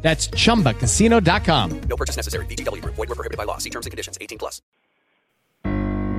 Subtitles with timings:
[0.00, 1.80] That's chumbacasino.com.
[1.80, 2.46] No purchase necessary.
[2.46, 2.94] VGW Group.
[2.94, 3.58] Void were prohibited by law.
[3.58, 4.16] See terms and conditions.
[4.20, 4.62] 18 plus.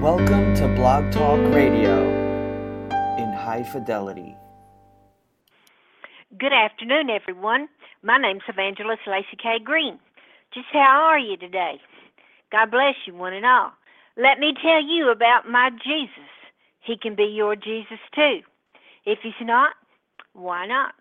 [0.01, 2.03] Welcome to Blog Talk Radio
[3.17, 4.35] in high fidelity.
[6.37, 7.67] Good afternoon, everyone.
[8.01, 9.99] My name's Evangelist Lacey Kay Green.
[10.53, 11.81] Just how are you today?
[12.51, 13.71] God bless you, one and all.
[14.15, 16.31] Let me tell you about my Jesus.
[16.79, 18.39] He can be your Jesus too.
[19.05, 19.71] If he's not,
[20.33, 20.93] why not?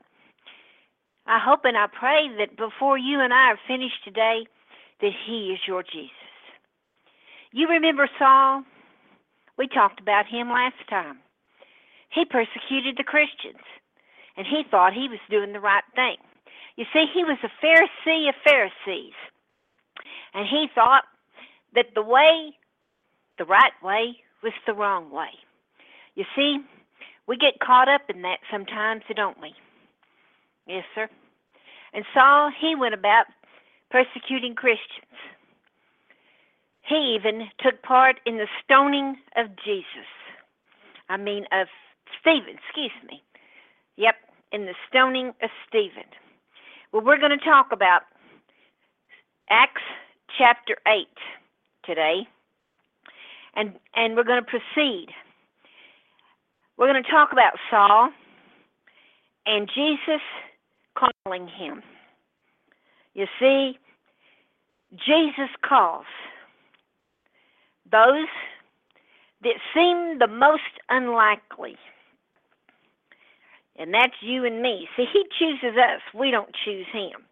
[1.29, 4.47] I hope and I pray that before you and I are finished today,
[5.03, 6.11] that he is your Jesus.
[7.53, 8.65] You remember Saul?
[9.59, 11.19] We talked about him last time.
[12.09, 13.63] He persecuted the Christians,
[14.39, 16.17] and he thought he was doing the right thing.
[16.77, 19.13] You see, he was a Pharisee of Pharisees,
[20.33, 21.05] and he thought
[21.75, 22.57] that the way,
[23.37, 25.31] the right way, was the wrong way.
[26.15, 26.59] You see,
[27.27, 29.53] we get caught up in that sometimes, don't we?
[30.69, 31.09] Yes, sir.
[31.95, 33.25] And Saul, he went about
[33.91, 35.17] persecuting Christians.
[36.83, 40.09] He even took part in the stoning of Jesus.
[41.09, 41.69] I mean, of
[42.21, 43.23] Stephen, excuse me.
[43.97, 44.15] Yep,
[44.53, 46.05] in the stoning of Stephen.
[46.93, 48.03] Well, we're going to talk about
[49.51, 49.83] Acts
[50.37, 51.07] chapter 8
[51.85, 52.29] today.
[53.55, 55.09] And, and we're going to proceed.
[56.77, 58.11] We're going to talk about Saul
[59.47, 60.21] and Jesus
[60.99, 61.83] calling him.
[63.15, 63.79] You see,
[64.93, 66.07] Jesus calls
[67.91, 68.29] those
[69.43, 71.77] that seem the most unlikely.
[73.79, 74.89] And that's you and me.
[74.97, 76.01] See, he chooses us.
[76.13, 77.23] We don't choose him.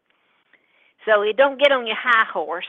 [1.04, 2.64] So you don't get on your high horse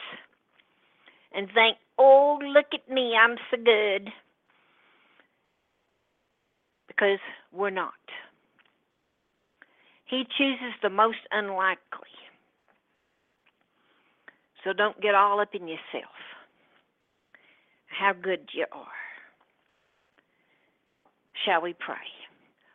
[1.33, 4.09] and think, oh, look at me, I'm so good.
[6.87, 7.19] Because
[7.51, 7.93] we're not.
[10.07, 12.09] He chooses the most unlikely.
[14.63, 16.13] So don't get all up in yourself.
[17.87, 18.85] How good you are.
[21.45, 21.95] Shall we pray?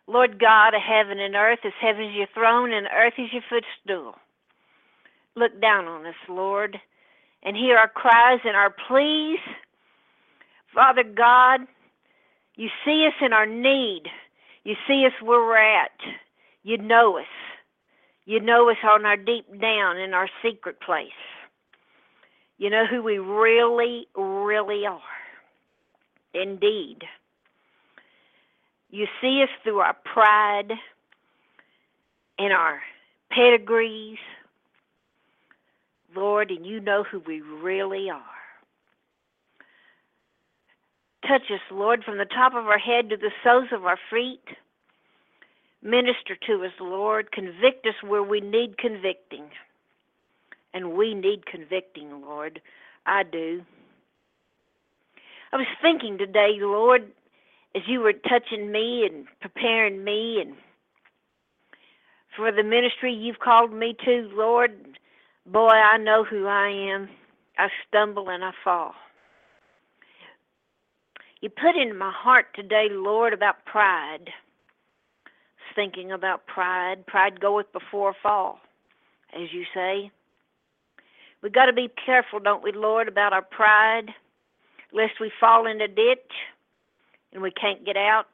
[0.07, 3.43] Lord God of heaven and earth, as heaven is your throne and earth is your
[3.49, 4.15] footstool.
[5.37, 6.79] Look down on us, Lord,
[7.43, 9.39] and hear our cries and our pleas.
[10.75, 11.61] Father God,
[12.57, 14.03] you see us in our need.
[14.65, 15.99] You see us where we're at.
[16.63, 17.27] You know us.
[18.25, 21.09] You know us on our deep down in our secret place.
[22.59, 25.01] You know who we really, really are.
[26.35, 26.99] Indeed.
[28.91, 30.73] You see us through our pride
[32.39, 32.81] and our
[33.31, 34.19] pedigrees,
[36.15, 38.23] Lord, and you know who we really are.
[41.27, 44.45] Touch us, Lord, from the top of our head to the soles of our feet.
[45.83, 47.33] Minister to us, Lord.
[47.33, 49.51] Convict us where we need convicting.
[50.73, 52.61] And we need convicting, Lord.
[53.05, 53.63] I do.
[55.53, 57.11] I was thinking today, Lord,
[57.75, 60.55] as you were touching me and preparing me and
[62.37, 64.99] for the ministry you've called me to, Lord,
[65.45, 67.09] boy, I know who I am.
[67.59, 68.95] I stumble and I fall.
[71.43, 74.31] You put in my heart today, Lord, about pride
[75.75, 77.07] thinking about pride.
[77.07, 78.61] Pride goeth before a fall,
[79.35, 80.11] as you say.
[81.43, 84.11] We got to be careful, don't we, Lord, about our pride,
[84.93, 86.31] lest we fall in a ditch
[87.33, 88.27] and we can't get out.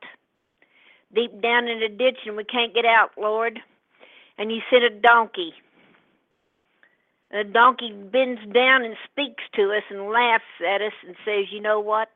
[1.15, 3.61] Deep down in a ditch and we can't get out, Lord.
[4.37, 5.55] And you sent a donkey.
[7.31, 11.47] And a donkey bends down and speaks to us and laughs at us and says,
[11.51, 12.11] You know what?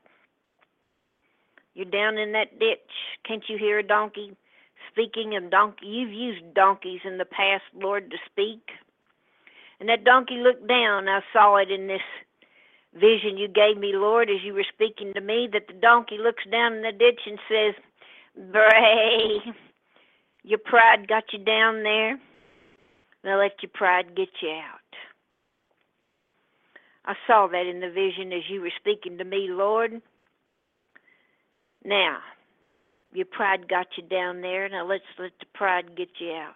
[1.73, 2.79] You're down in that ditch.
[3.25, 4.35] Can't you hear a donkey
[4.93, 8.61] Speaking of donkey, you've used donkeys in the past, Lord, to speak.
[9.79, 11.09] And that donkey looked down.
[11.09, 12.01] I saw it in this
[12.93, 16.43] vision you gave me, Lord, as you were speaking to me, that the donkey looks
[16.51, 17.73] down in the ditch and says,
[18.51, 19.39] Bray,
[20.43, 22.19] your pride got you down there.
[23.23, 24.79] Now let your pride get you out.
[27.05, 30.01] I saw that in the vision as you were speaking to me, Lord.
[31.83, 32.19] Now,
[33.13, 34.67] your pride got you down there.
[34.69, 36.55] Now let's let the pride get you out.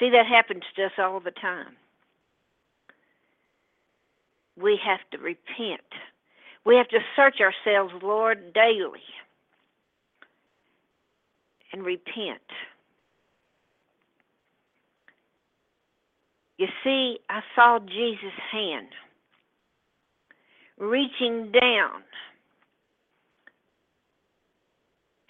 [0.00, 1.76] See, that happens to us all the time.
[4.60, 5.80] we have to repent.
[6.64, 9.02] We have to search ourselves, Lord, daily
[11.72, 12.42] and repent.
[16.58, 18.88] You see, I saw Jesus' hand
[20.76, 22.02] reaching down,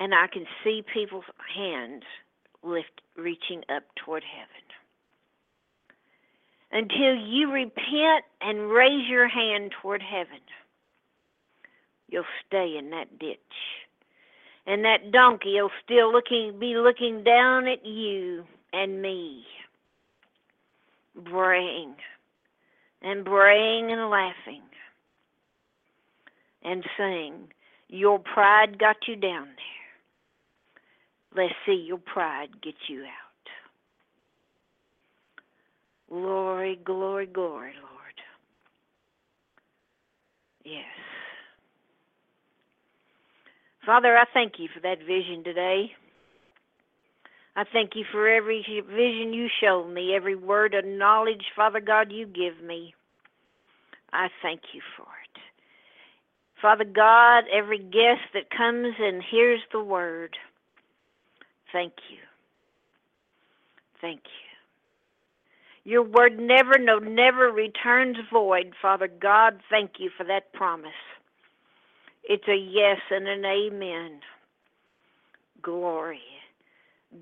[0.00, 1.24] and I can see people's
[1.54, 2.02] hands
[2.62, 4.62] lift, reaching up toward heaven.
[6.70, 10.40] Until you repent and raise your hand toward heaven,
[12.08, 13.38] you'll stay in that ditch.
[14.66, 19.44] And that donkey will still looking be looking down at you and me,
[21.16, 21.94] braying
[23.00, 24.62] and braying and laughing
[26.62, 27.48] and saying,
[27.88, 29.77] Your pride got you down there.
[31.38, 33.08] Let's see your pride get you out.
[36.10, 38.14] Glory, glory, glory, Lord.
[40.64, 40.82] Yes.
[43.86, 45.92] Father, I thank you for that vision today.
[47.54, 52.10] I thank you for every vision you show me, every word of knowledge, Father God,
[52.10, 52.94] you give me.
[54.12, 55.40] I thank you for it.
[56.60, 60.36] Father God, every guest that comes and hears the word,
[61.72, 62.18] thank you.
[64.00, 64.48] Thank you.
[65.90, 68.74] Your word never, no, never returns void.
[68.80, 70.90] Father God, thank you for that promise.
[72.24, 74.20] It's a yes and an amen.
[75.62, 76.20] Glory.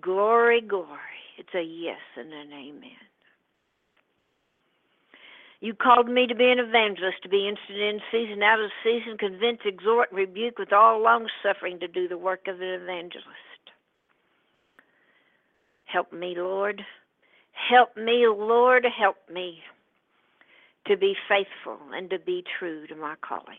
[0.00, 0.98] Glory, glory.
[1.38, 2.90] It's a yes and an amen.
[5.60, 9.16] You called me to be an evangelist, to be instant in season, out of season,
[9.16, 13.45] convince, exhort, rebuke with all long suffering to do the work of an evangelist.
[15.86, 16.82] Help me, Lord.
[17.52, 18.84] Help me, Lord.
[18.84, 19.60] Help me
[20.86, 23.58] to be faithful and to be true to my calling.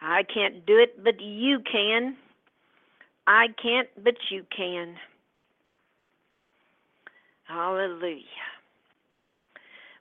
[0.00, 2.16] I can't do it, but you can.
[3.26, 4.94] I can't, but you can.
[7.44, 8.22] Hallelujah.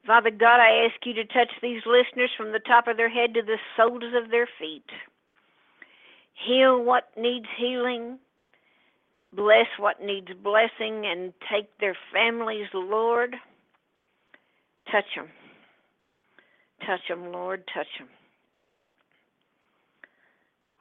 [0.06, 3.33] Father God, I ask you to touch these listeners from the top of their head
[3.33, 4.86] to the soles of their feet.
[6.45, 8.19] Heal what needs healing.
[9.38, 13.36] Bless what needs blessing and take their families, Lord.
[14.92, 15.28] Touch them.
[16.86, 17.63] Touch them, Lord.
[17.72, 18.10] Touch them.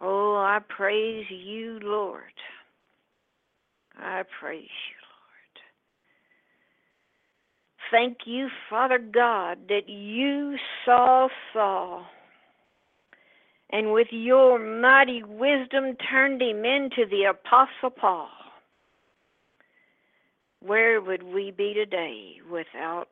[0.00, 2.22] Oh, I praise you, Lord.
[3.98, 4.96] I praise you,
[7.92, 8.08] Lord.
[8.08, 12.06] Thank you, Father God, that you saw Saul
[13.70, 18.28] and with your mighty wisdom turned him into the Apostle Paul.
[20.66, 23.08] Where would we be today without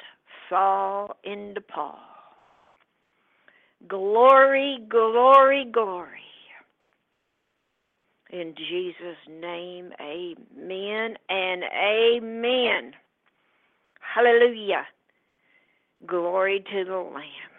[0.49, 2.01] Saul into Paul?
[3.87, 6.09] Glory, glory, glory.
[8.31, 12.93] In Jesus' name, amen and amen.
[14.01, 14.87] Hallelujah.
[16.06, 17.53] Glory to the Lamb.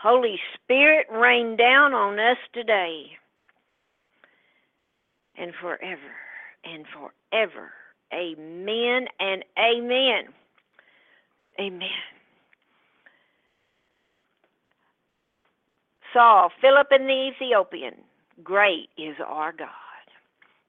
[0.00, 3.06] Holy Spirit, rain down on us today
[5.36, 6.14] and forever
[6.64, 7.72] and forever.
[8.12, 10.24] Amen and amen.
[11.60, 11.88] Amen.
[16.12, 17.94] Saul, Philip and the Ethiopian.
[18.42, 19.68] Great is our God.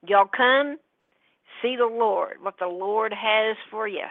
[0.07, 0.77] Y'all come,
[1.61, 4.05] see the Lord, what the Lord has for you.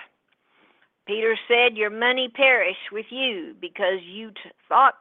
[1.06, 4.94] Peter said, Your money perish with you because you t- thought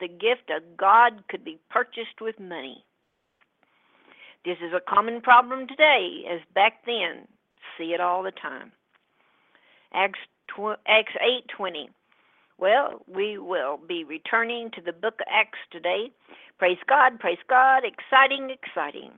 [0.00, 2.84] the gift of God could be purchased with money.
[4.44, 7.28] This is a common problem today, as back then.
[7.78, 8.72] See it all the time.
[9.94, 11.90] Acts, tw- Acts 8:20.
[12.58, 16.12] Well, we will be returning to the book of Acts today.
[16.58, 19.12] Praise God, praise God, exciting, exciting.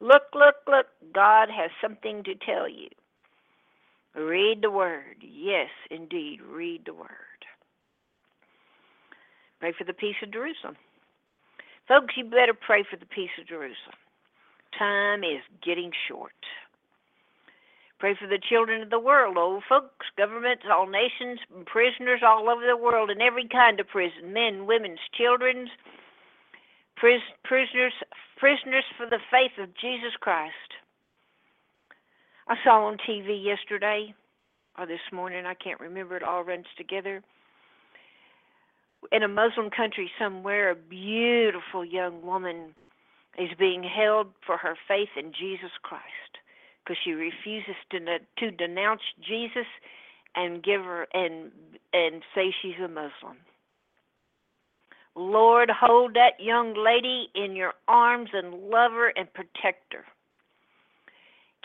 [0.00, 2.88] Look, look, look, God has something to tell you.
[4.16, 5.16] Read the word.
[5.22, 7.08] Yes, indeed, read the word.
[9.60, 10.76] Pray for the peace of Jerusalem.
[11.88, 13.98] Folks, you better pray for the peace of Jerusalem.
[14.78, 16.32] Time is getting short.
[18.00, 22.66] Pray for the children of the world, old folks, governments, all nations, prisoners all over
[22.66, 25.68] the world in every kind of prison men, women's, children's,
[26.96, 27.92] pris- prisoners,
[28.38, 30.54] prisoners for the faith of Jesus Christ.
[32.48, 34.14] I saw on TV yesterday
[34.78, 37.22] or this morning, I can't remember, it all runs together.
[39.12, 42.74] In a Muslim country somewhere, a beautiful young woman
[43.38, 46.39] is being held for her faith in Jesus Christ
[46.84, 48.00] because she refuses to,
[48.38, 49.66] to denounce Jesus
[50.34, 51.50] and give her and
[51.92, 53.36] and say she's a Muslim.
[55.16, 60.04] Lord, hold that young lady in your arms and love her and protect her.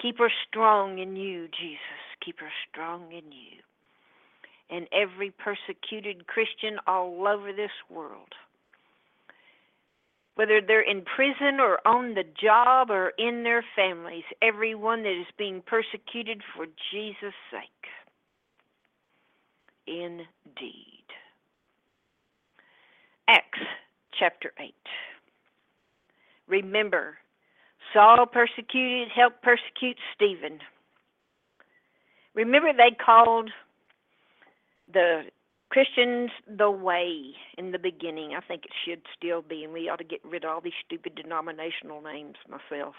[0.02, 1.80] Keep her strong in you, Jesus.
[2.24, 3.62] Keep her strong in you.
[4.70, 8.34] And every persecuted Christian all over this world,
[10.36, 15.28] whether they're in prison or on the job or in their families, everyone that is
[15.38, 17.70] being persecuted for Jesus' sake.
[19.88, 21.06] Indeed.
[23.28, 23.60] Acts
[24.18, 24.74] chapter 8.
[26.48, 27.18] Remember,
[27.94, 30.60] Saul persecuted, helped persecute Stephen.
[32.34, 33.50] Remember, they called
[34.92, 35.24] the
[35.76, 38.34] Christians the way in the beginning.
[38.34, 40.72] I think it should still be, and we ought to get rid of all these
[40.86, 42.96] stupid denominational names myself.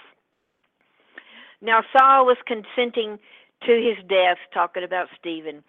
[1.63, 3.19] Now, Saul was consenting
[3.65, 5.65] to his death, talking about Stephen.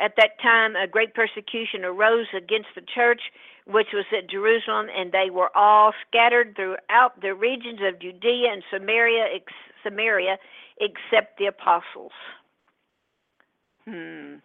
[0.00, 3.20] At that time, a great persecution arose against the church
[3.66, 8.62] which was at Jerusalem, and they were all scattered throughout the regions of Judea and
[8.72, 10.38] Samaria, ex- Samaria,
[10.80, 12.12] except the apostles.
[13.86, 14.36] Hmm.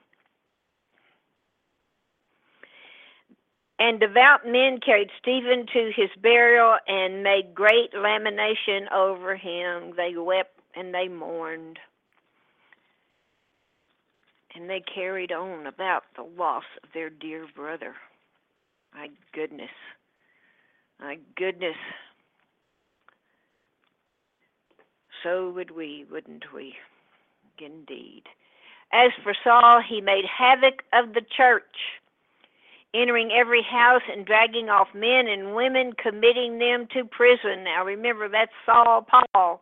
[3.82, 9.94] And devout men carried Stephen to his burial and made great lamentation over him.
[9.98, 11.80] They wept and they mourned.
[14.54, 17.96] And they carried on about the loss of their dear brother.
[18.94, 19.72] My goodness.
[21.00, 21.78] My goodness.
[25.24, 26.76] So would we, wouldn't we?
[27.58, 28.24] Indeed.
[28.94, 31.64] As for Saul, he made havoc of the church,
[32.94, 37.64] entering every house and dragging off men and women, committing them to prison.
[37.64, 39.62] Now remember, that's Saul Paul.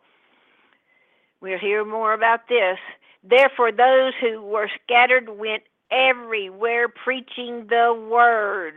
[1.40, 2.78] We'll hear more about this.
[3.22, 8.74] Therefore, those who were scattered went everywhere preaching the word.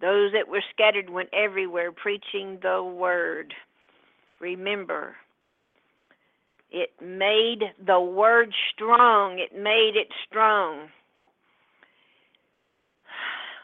[0.00, 3.54] Those that were scattered went everywhere preaching the word.
[4.40, 5.14] Remember,
[6.70, 9.38] it made the word strong.
[9.38, 10.88] It made it strong.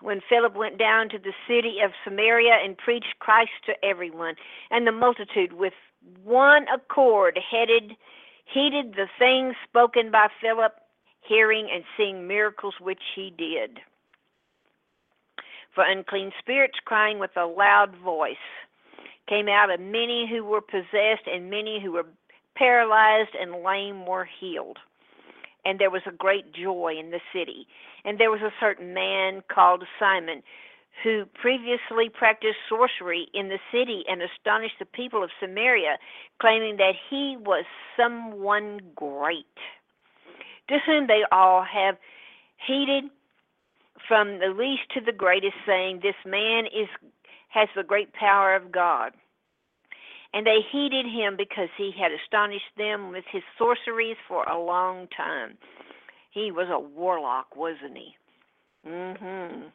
[0.01, 4.37] When Philip went down to the city of Samaria and preached Christ to everyone,
[4.71, 5.75] and the multitude with
[6.23, 7.97] one accord headed
[8.45, 10.73] heeded the things spoken by Philip,
[11.21, 13.81] hearing and seeing miracles which he did
[15.79, 18.37] for unclean spirits, crying with a loud voice,
[19.29, 22.07] came out of many who were possessed, and many who were
[22.57, 24.79] paralyzed and lame were healed.
[25.69, 27.67] And there was a great joy in the city.
[28.03, 30.43] And there was a certain man called Simon
[31.03, 35.99] who previously practiced sorcery in the city and astonished the people of Samaria,
[36.41, 39.45] claiming that he was someone great,
[40.69, 41.97] to whom they all have
[42.67, 43.05] heeded
[44.09, 46.89] from the least to the greatest, saying, This man is
[47.51, 49.13] has the great power of God.
[50.35, 55.09] And they heeded him because he had astonished them with his sorceries for a long
[55.17, 55.57] time.
[56.31, 58.17] He was a warlock, wasn't he?
[58.87, 59.73] Mhm.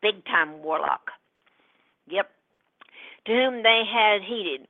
[0.00, 1.12] Big time warlock.
[2.06, 2.30] Yep.
[3.26, 4.66] To whom they had heeded,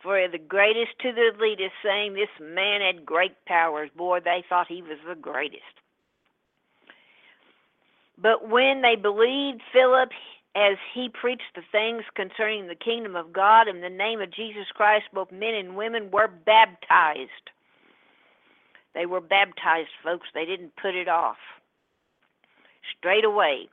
[0.00, 3.90] for the greatest to the least, saying, This man had great powers.
[3.96, 5.64] Boy, they thought he was the greatest.
[8.16, 10.10] But when they believed Philip
[10.54, 14.66] as he preached the things concerning the kingdom of God in the name of Jesus
[14.74, 17.50] Christ, both men and women were baptized.
[18.94, 20.28] They were baptized, folks.
[20.34, 21.36] They didn't put it off.
[22.98, 23.68] Straight away.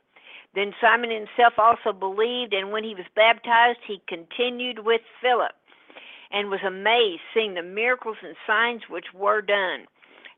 [0.54, 5.52] Then Simon himself also believed, and when he was baptized, he continued with Philip
[6.30, 9.86] and was amazed, seeing the miracles and signs which were done.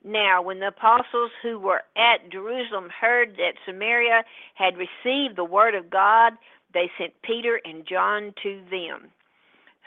[0.08, 4.24] Now, when the apostles who were at Jerusalem heard that Samaria
[4.54, 6.32] had received the word of God,
[6.72, 9.10] they sent Peter and John to them,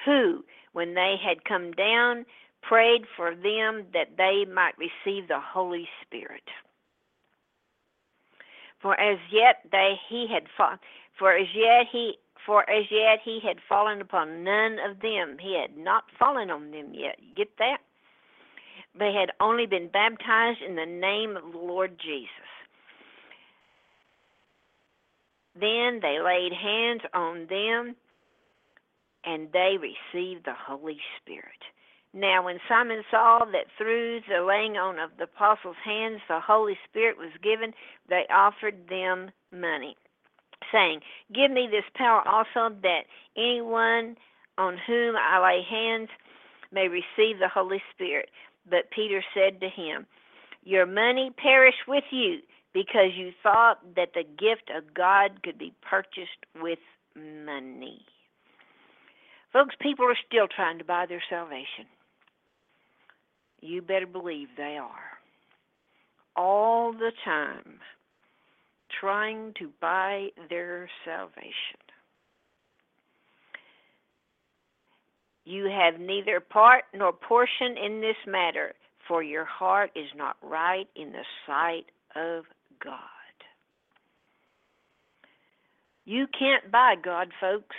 [0.06, 2.28] who, when they had come down,
[2.62, 6.44] prayed for them that they might receive the Holy Spirit.
[8.80, 10.80] For as yet they he had fa-
[11.18, 15.38] for as yet he for as yet he had fallen upon none of them.
[15.40, 17.20] He had not fallen on them yet.
[17.36, 17.78] Get that?
[18.98, 22.30] They had only been baptized in the name of the Lord Jesus.
[25.60, 27.96] Then they laid hands on them
[29.24, 31.46] and they received the Holy Spirit.
[32.14, 36.78] Now, when Simon saw that through the laying on of the apostles' hands the Holy
[36.90, 37.74] Spirit was given,
[38.10, 39.96] they offered them money,
[40.72, 41.00] saying,
[41.34, 43.04] Give me this power also that
[43.38, 44.18] anyone
[44.58, 46.10] on whom I lay hands
[46.74, 48.30] may receive the Holy Spirit.
[48.70, 50.06] But Peter said to him,
[50.64, 52.40] Your money perish with you,
[52.74, 56.80] because you thought that the gift of God could be purchased with
[57.16, 58.06] money.
[59.52, 61.86] Folks, people are still trying to buy their salvation.
[63.62, 65.20] You better believe they are.
[66.36, 67.80] All the time,
[69.00, 71.91] trying to buy their salvation.
[75.46, 78.74] You have neither part nor portion in this matter,
[79.08, 82.46] for your heart is not right in the sight of
[82.84, 83.00] God.
[86.06, 87.76] You can't buy God, folks.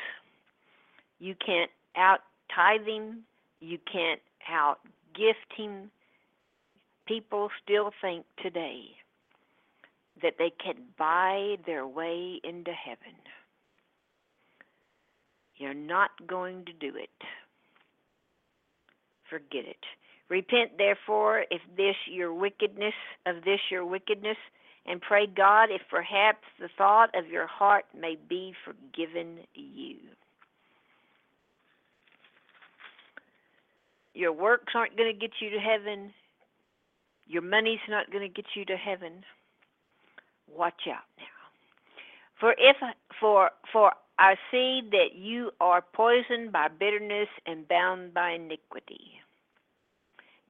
[1.19, 2.21] You can't out
[2.55, 3.25] tithe him.
[3.61, 4.81] You can't out
[5.15, 5.91] gift him.
[7.07, 8.97] People still think today
[10.23, 13.17] that they can buy their way into heaven.
[15.57, 17.11] You're not going to do it.
[19.33, 19.85] Forget it.
[20.29, 22.93] Repent therefore if this your wickedness
[23.25, 24.37] of this your wickedness
[24.85, 29.97] and pray God if perhaps the thought of your heart may be forgiven you.
[34.13, 36.13] Your works aren't going to get you to heaven.
[37.27, 39.25] Your money's not going to get you to heaven.
[40.47, 41.25] Watch out now.
[42.39, 42.77] For if
[43.19, 49.22] for for I see that you are poisoned by bitterness and bound by iniquity.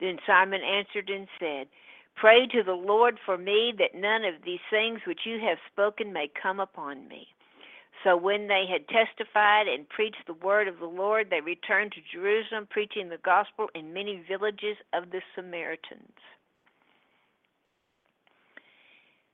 [0.02, 1.68] Then Simon answered and said,
[2.16, 6.12] Pray to the Lord for me that none of these things which you have spoken
[6.12, 7.28] may come upon me.
[8.02, 12.00] So when they had testified and preached the word of the Lord, they returned to
[12.12, 16.18] Jerusalem, preaching the gospel in many villages of the Samaritans.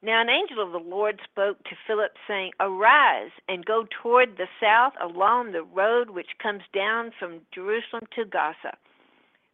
[0.03, 4.49] Now an angel of the Lord spoke to Philip, saying, Arise and go toward the
[4.61, 8.77] south along the road which comes down from Jerusalem to Gaza.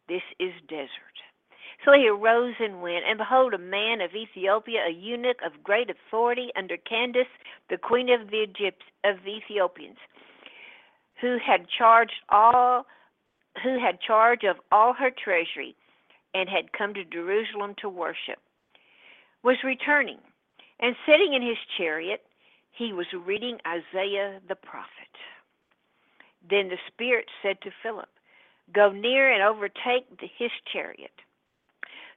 [0.07, 1.17] This is desert.
[1.83, 5.89] So he arose and went, and behold, a man of Ethiopia, a eunuch of great
[5.89, 7.27] authority under Candace,
[7.69, 9.97] the queen of the Egypt of the Ethiopians,
[11.21, 12.85] who had charged all
[13.63, 15.75] who had charge of all her treasury
[16.33, 18.39] and had come to Jerusalem to worship,
[19.43, 20.19] was returning,
[20.81, 22.21] and sitting in his chariot,
[22.71, 25.13] he was reading Isaiah the prophet.
[26.49, 28.09] Then the Spirit said to Philip,
[28.73, 31.11] Go near and overtake the, his chariot.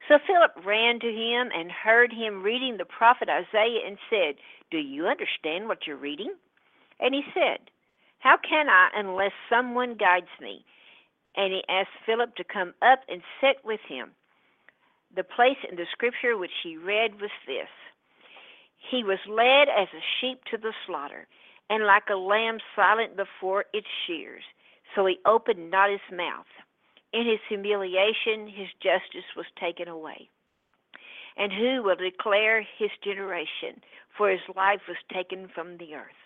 [0.08, 4.36] So Philip ran to him and heard him reading the prophet Isaiah and said,
[4.70, 6.34] Do you understand what you're reading?
[7.00, 7.70] And he said,
[8.20, 10.64] How can I unless someone guides me?
[11.36, 14.12] And he asked Philip to come up and sit with him.
[15.14, 17.68] The place in the scripture which he read was this
[18.90, 21.26] He was led as a sheep to the slaughter,
[21.70, 24.42] and like a lamb silent before its shears,
[24.94, 26.46] so he opened not his mouth.
[27.12, 30.28] In his humiliation, his justice was taken away.
[31.36, 33.80] And who will declare his generation?
[34.16, 36.22] For his life was taken from the earth.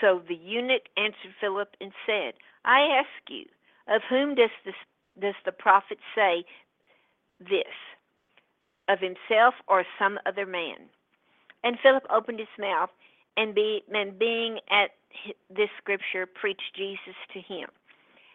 [0.00, 3.46] So the eunuch answered Philip and said, I ask you,
[3.88, 4.74] of whom does, this,
[5.20, 6.44] does the prophet say
[7.38, 7.74] this?
[8.88, 10.90] Of himself or some other man?
[11.62, 12.90] And Philip opened his mouth,
[13.36, 14.90] and, be, and being at
[15.48, 17.68] this scripture, preached Jesus to him.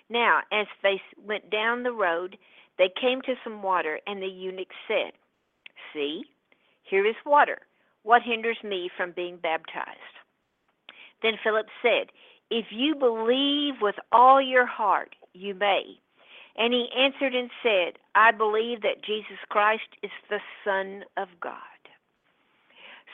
[0.10, 2.38] Now, as they went down the road,
[2.78, 5.14] they came to some water, and the eunuch said,
[5.94, 6.24] See,
[6.84, 7.60] here is water.
[8.04, 10.00] What hinders me from being baptized?
[11.22, 12.08] Then Philip said,
[12.50, 16.00] If you believe with all your heart, you may.
[16.58, 21.71] And he answered and said, I believe that Jesus Christ is the Son of God.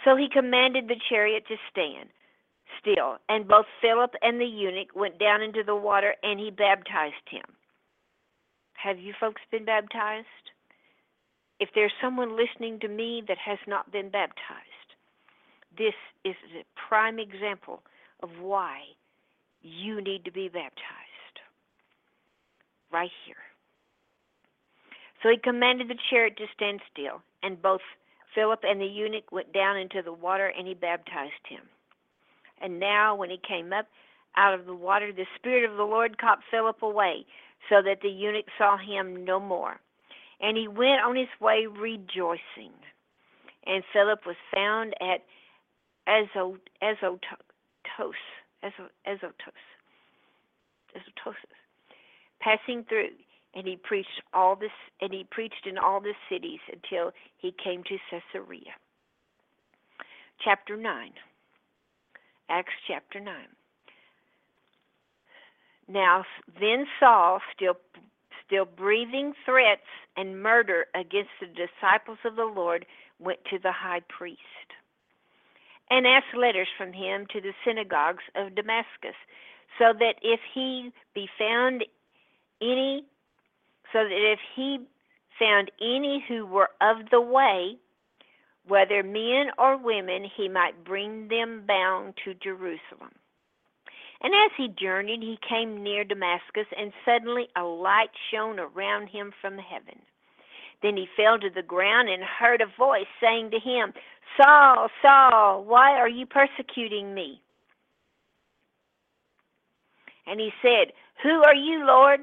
[0.07, 2.07] So he commanded the chariot to stand
[2.79, 3.17] still.
[3.27, 7.43] And both Philip and the eunuch went down into the water, and he baptized him.
[8.75, 10.27] Have you folks been baptized?
[11.59, 14.95] If there's someone listening to me that has not been baptized,
[15.77, 17.81] this is a prime example
[18.23, 18.79] of why
[19.61, 21.41] you need to be baptized.
[22.93, 23.35] Right here.
[25.21, 27.81] So he commanded the chariot to stand still, and both
[28.37, 31.61] Philip and the eunuch went down into the water, and he baptized him.
[32.61, 33.87] And now, when he came up
[34.35, 37.25] out of the water, the Spirit of the Lord caught Philip away,
[37.67, 39.79] so that the eunuch saw him no more.
[40.39, 42.77] And he went on his way rejoicing.
[43.65, 45.25] And Philip was found at
[46.07, 47.41] Azotus, Azotus,
[48.61, 49.57] Azotus,
[52.39, 53.17] passing through.
[53.57, 54.69] And he preached all this,
[55.01, 58.71] and he preached in all the cities until he came to Caesarea.
[60.45, 61.13] Chapter nine.
[62.49, 63.33] Acts chapter 9.
[65.89, 66.23] Now,
[66.59, 67.75] then Saul, still,
[68.45, 69.81] still breathing threats
[70.15, 72.85] and murder against the disciples of the Lord,
[73.19, 74.39] went to the high priest
[75.89, 79.15] and asked letters from him to the synagogues of Damascus,
[79.79, 81.83] so that if he be found
[82.61, 83.05] any,
[83.93, 84.79] so that if he
[85.39, 87.77] found any who were of the way,
[88.67, 93.11] whether men or women, he might bring them bound to Jerusalem.
[94.21, 99.31] And as he journeyed, he came near Damascus, and suddenly a light shone around him
[99.41, 99.99] from heaven.
[100.81, 103.93] Then he fell to the ground and heard a voice saying to him,
[104.39, 107.41] Saul, Saul, why are you persecuting me?
[110.25, 112.21] And he said, Who are you, Lord?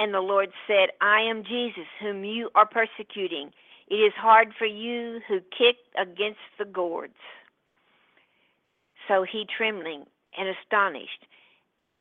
[0.00, 3.50] And the Lord said, I am Jesus, whom you are persecuting.
[3.88, 7.12] It is hard for you who kick against the gourds.
[9.06, 10.06] So he, trembling
[10.38, 11.26] and astonished,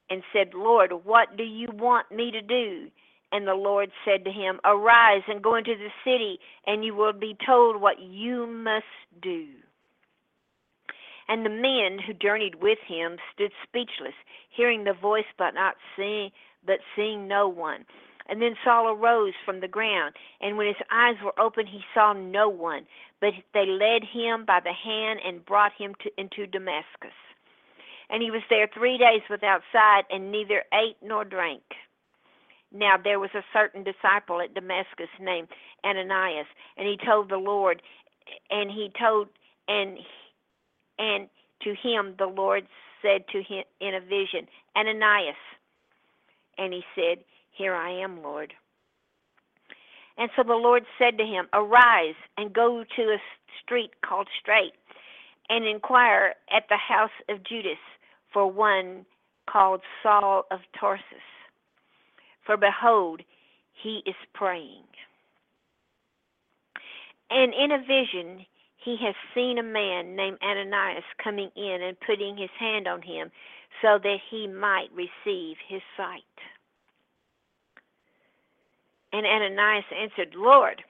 [0.09, 2.87] and said, Lord, what do you want me to do?
[3.33, 7.13] And the Lord said to him, Arise and go into the city, and you will
[7.13, 8.85] be told what you must
[9.21, 9.45] do.
[11.27, 14.15] And the men who journeyed with him stood speechless,
[14.49, 16.31] hearing the voice but not seeing
[16.65, 17.85] but seeing no one.
[18.27, 22.13] And then Saul arose from the ground, and when his eyes were open, he saw
[22.13, 22.85] no one.
[23.19, 27.17] But they led him by the hand and brought him to, into Damascus.
[28.09, 31.63] And he was there three days without sight, and neither ate nor drank.
[32.71, 35.47] Now there was a certain disciple at Damascus named
[35.83, 36.45] Ananias,
[36.77, 37.81] and he told the Lord,
[38.51, 39.29] and he told,
[39.67, 39.97] and
[40.99, 41.29] and
[41.63, 42.67] to him the Lord
[43.01, 45.35] said to him in a vision, Ananias.
[46.59, 48.53] And he said, Here I am, Lord.
[50.17, 53.17] And so the Lord said to him, Arise and go to a
[53.63, 54.73] street called Straight,
[55.47, 57.79] and inquire at the house of Judas
[58.33, 59.05] for one
[59.49, 61.03] called Saul of Tarsus.
[62.45, 63.21] For behold,
[63.81, 64.83] he is praying.
[67.29, 68.45] And in a vision,
[68.83, 73.29] he has seen a man named Ananias coming in and putting his hand on him
[73.81, 76.23] so that he might receive his sight.
[79.11, 80.83] And Ananias answered, Lord,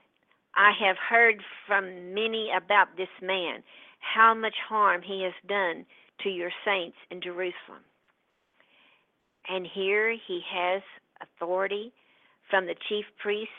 [0.56, 3.64] I have heard from many about this man,
[4.00, 5.86] how much harm he has done
[6.24, 7.84] to your saints in Jerusalem.
[9.48, 10.82] And here he has
[11.22, 11.92] authority
[12.50, 13.54] from the chief priests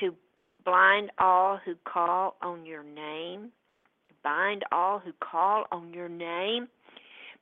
[0.00, 0.14] to
[0.64, 3.50] blind all who call on your name,
[4.22, 6.68] bind all who call on your name.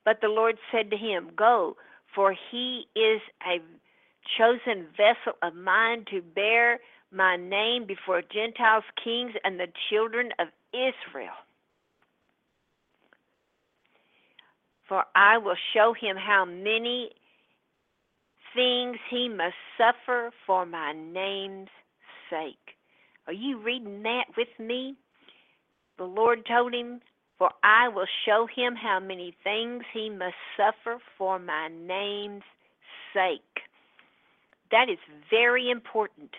[0.05, 1.77] But the Lord said to him, Go,
[2.15, 3.59] for he is a
[4.37, 6.79] chosen vessel of mine to bear
[7.11, 11.33] my name before Gentiles, kings, and the children of Israel.
[14.87, 17.11] For I will show him how many
[18.55, 21.69] things he must suffer for my name's
[22.29, 22.78] sake.
[23.29, 24.95] Are you reading that with me?
[25.99, 26.99] The Lord told him,
[27.37, 32.41] For I will show him how many things he must suffer for my name's
[33.13, 33.61] sake.
[34.71, 34.97] That is
[35.29, 36.31] very important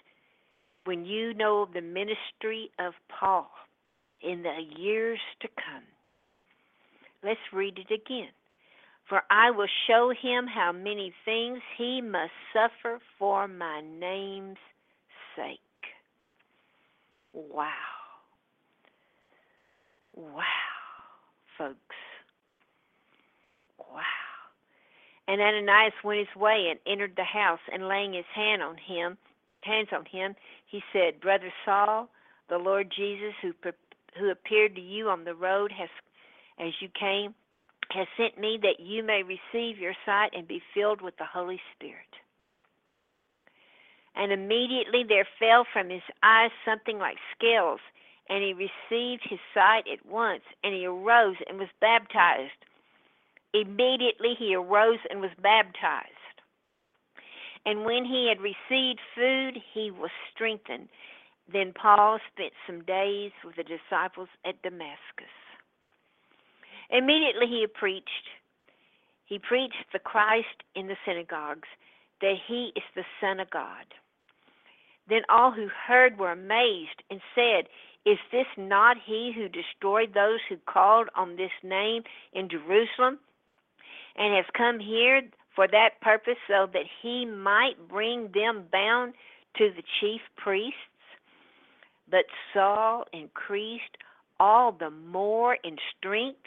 [0.83, 3.49] when you know the ministry of Paul
[4.21, 5.85] in the years to come.
[7.23, 8.33] Let's read it again.
[9.09, 14.59] For I will show him how many things he must suffer for my name's
[15.37, 15.61] sake.
[17.33, 17.71] Wow.
[20.15, 20.43] Wow,
[21.59, 21.97] folks.
[23.79, 24.03] Wow.
[25.29, 29.17] And Ananias went his way and entered the house, and laying his hand on him,
[29.63, 30.35] hands on him,
[30.67, 32.09] he said, "Brother Saul,
[32.49, 33.55] the Lord Jesus, who
[34.19, 35.89] who appeared to you on the road, has,
[36.59, 37.35] as you came,
[37.93, 41.61] has sent me that you may receive your sight and be filled with the Holy
[41.77, 42.20] Spirit."
[44.15, 47.81] And immediately there fell from his eyes something like scales,
[48.29, 52.65] and he received his sight at once, and he arose and was baptized.
[53.53, 56.15] Immediately he arose and was baptized.
[57.67, 60.89] And when he had received food, he was strengthened.
[61.53, 65.35] Then Paul spent some days with the disciples at Damascus.
[66.91, 68.29] Immediately he preached.
[69.27, 71.69] He preached the Christ in the synagogues,
[72.21, 73.85] that he is the Son of God.
[75.09, 77.69] Then all who heard were amazed and said,
[78.07, 83.19] Is this not he who destroyed those who called on this name in Jerusalem
[84.17, 85.23] and has come here
[85.55, 89.15] for that purpose so that he might bring them bound
[89.59, 90.77] to the chief priests?
[92.09, 93.97] But Saul increased
[94.39, 96.47] all the more in strength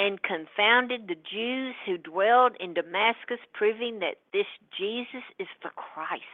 [0.00, 6.24] and confounded the Jews who dwelled in Damascus, proving that this Jesus is the Christ.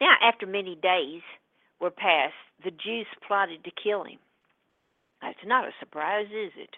[0.00, 1.20] Now, after many days
[1.78, 2.32] were passed,
[2.64, 4.18] the Jews plotted to kill him.
[5.20, 6.76] That's not a surprise, is it?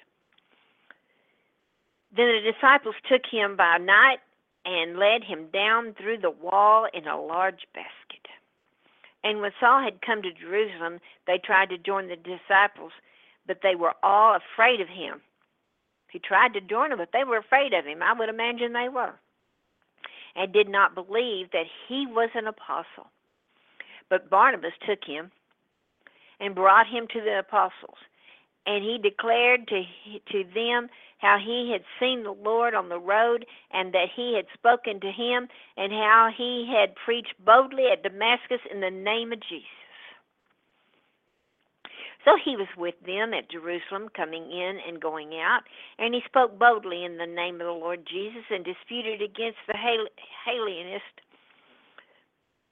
[2.17, 4.19] Then the disciples took him by night
[4.65, 8.27] and led him down through the wall in a large basket.
[9.23, 12.93] And when Saul had come to Jerusalem, they tried to join the disciples,
[13.47, 15.21] but they were all afraid of him.
[16.11, 18.03] He tried to join them, but they were afraid of him.
[18.03, 19.15] I would imagine they were.
[20.35, 23.11] And did not believe that he was an apostle.
[24.09, 25.31] But Barnabas took him
[26.41, 27.99] and brought him to the apostles.
[28.67, 29.83] And he declared to,
[30.33, 34.47] to them how he had seen the Lord on the road and that he had
[34.53, 39.41] spoken to him and how he had preached boldly at Damascus in the name of
[39.41, 39.67] Jesus.
[42.27, 45.61] So he was with them at Jerusalem, coming in and going out,
[45.99, 49.79] and he spoke boldly in the name of the Lord Jesus and disputed against the
[50.51, 51.05] alienist,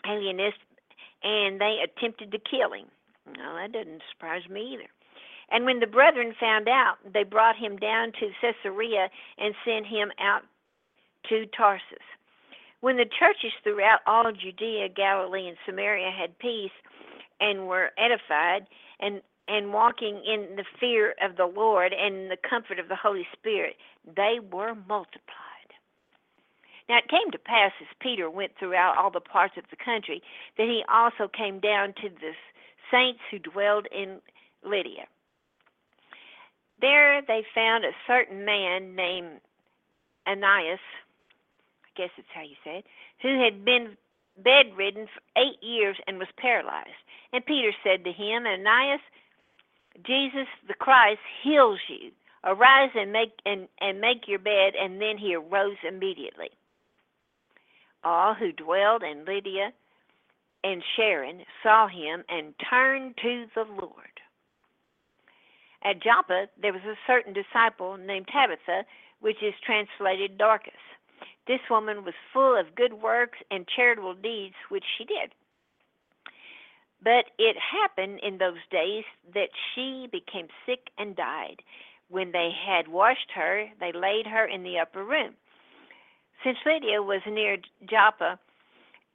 [0.05, 0.59] alienist,
[1.23, 2.91] and they attempted to kill him.
[3.39, 4.91] No, that doesn't surprise me either.
[5.51, 10.11] And when the brethren found out, they brought him down to Caesarea and sent him
[10.19, 10.43] out
[11.29, 12.03] to Tarsus.
[12.81, 16.75] When the churches throughout all Judea, Galilee, and Samaria had peace
[17.41, 18.67] and were edified
[19.01, 23.27] and and walking in the fear of the Lord and the comfort of the Holy
[23.33, 23.77] Spirit,
[24.17, 25.45] they were multiplied.
[26.89, 30.23] Now it came to pass as Peter went throughout all the parts of the country
[30.59, 32.33] that he also came down to the
[32.91, 34.21] saints who dwelled in
[34.65, 35.07] Lydia.
[36.81, 39.41] There they found a certain man named
[40.27, 40.81] Ananias,
[41.85, 42.85] I guess that's how you say it,
[43.23, 43.97] who had been
[44.43, 46.91] bedridden for eight years and was paralyzed.
[47.33, 49.01] And Peter said to him, Ananias,
[50.03, 52.11] Jesus the Christ heals you.
[52.45, 56.51] Arise and make and, and make your bed, and then he arose immediately.
[58.03, 59.73] All who dwelled in Lydia
[60.63, 64.21] and Sharon saw him and turned to the Lord.
[65.83, 68.85] At Joppa there was a certain disciple named Tabitha,
[69.21, 70.73] which is translated Dorcas.
[71.47, 75.33] This woman was full of good works and charitable deeds which she did.
[77.05, 81.63] But it happened in those days that she became sick and died.
[82.09, 85.35] When they had washed her, they laid her in the upper room.
[86.43, 88.39] Since Lydia was near Joppa,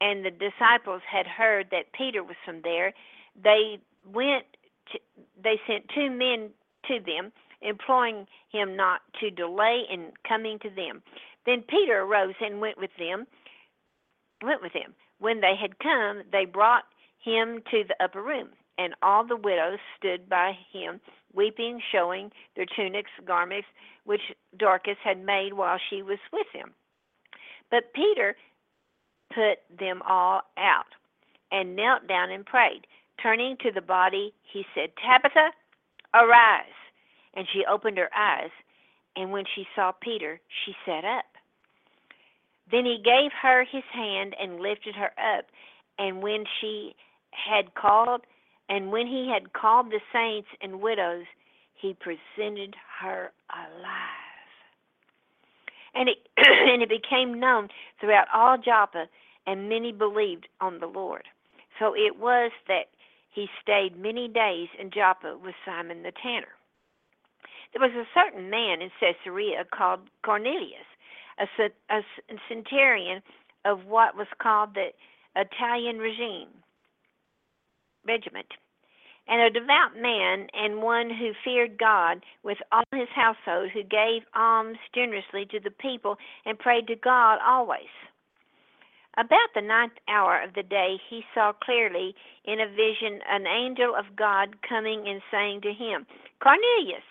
[0.01, 2.93] and the disciples had heard that Peter was from there,
[3.41, 4.45] they went.
[4.91, 4.99] To,
[5.43, 6.49] they sent two men
[6.87, 11.03] to them, imploring him not to delay in coming to them.
[11.45, 13.27] Then Peter arose and went with them.
[14.43, 14.95] Went with them.
[15.19, 16.85] When they had come, they brought
[17.23, 20.99] him to the upper room, and all the widows stood by him,
[21.33, 23.67] weeping, showing their tunics, garments,
[24.05, 24.21] which
[24.57, 26.73] Dorcas had made while she was with him.
[27.69, 28.35] But Peter
[29.33, 30.87] put them all out
[31.51, 32.87] and knelt down and prayed.
[33.21, 35.51] Turning to the body, he said, Tabitha,
[36.13, 36.63] arise.
[37.35, 38.49] And she opened her eyes,
[39.15, 41.25] and when she saw Peter, she sat up.
[42.71, 45.45] Then he gave her his hand and lifted her up,
[45.97, 46.95] and when she
[47.31, 48.21] had called,
[48.67, 51.25] and when he had called the saints and widows,
[51.75, 54.47] he presented her alive.
[55.93, 59.05] And it, and it became known throughout all Joppa,
[59.47, 61.23] and many believed on the Lord.
[61.79, 62.89] So it was that
[63.31, 66.47] he stayed many days in Joppa with Simon the tanner.
[67.73, 70.85] There was a certain man in Caesarea called Cornelius,
[71.37, 72.01] a, a
[72.47, 73.21] centurion
[73.65, 74.89] of what was called the
[75.35, 76.49] Italian regime
[78.05, 78.47] regiment,
[79.27, 84.23] and a devout man and one who feared God with all his household, who gave
[84.33, 87.93] alms generously to the people and prayed to God always.
[89.17, 93.93] About the ninth hour of the day, he saw clearly in a vision an angel
[93.95, 96.05] of God coming and saying to him,
[96.41, 97.03] Cornelius.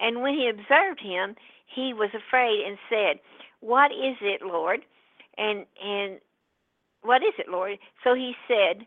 [0.00, 3.20] And when he observed him, he was afraid and said,
[3.60, 4.80] What is it, Lord?
[5.36, 6.18] And and
[7.02, 7.78] what is it, Lord?
[8.02, 8.86] So he said,